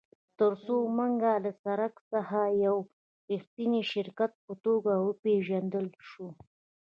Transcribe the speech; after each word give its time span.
ترڅو 0.39 0.75
موږ 0.97 1.21
له 1.43 1.51
سړک 1.63 1.93
څخه 2.11 2.39
د 2.51 2.53
یو 2.65 2.77
ریښتیني 3.31 3.81
شرکت 3.91 4.31
په 4.45 4.53
توګه 4.65 4.91
وپیژندل 5.07 5.87
شو 6.09 6.27